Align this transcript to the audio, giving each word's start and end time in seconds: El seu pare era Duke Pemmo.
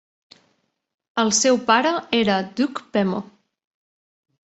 El 1.25 1.29
seu 1.41 1.61
pare 1.69 1.93
era 2.23 2.41
Duke 2.61 2.89
Pemmo. 2.97 3.25